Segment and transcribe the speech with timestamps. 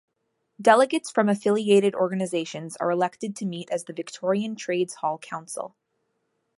[0.59, 5.75] Delegates from affiliated organisations are elected to meet as the Victorian Trades Hall Council.